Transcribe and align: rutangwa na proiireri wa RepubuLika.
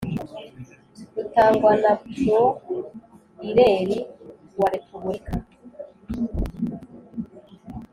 rutangwa 1.15 1.71
na 1.81 1.91
proiireri 2.03 3.97
wa 4.59 4.67
RepubuLika. 4.73 5.33